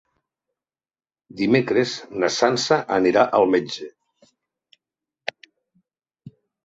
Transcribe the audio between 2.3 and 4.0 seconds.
Sança anirà al metge.